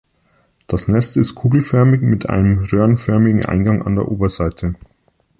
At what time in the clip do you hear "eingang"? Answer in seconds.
3.45-3.83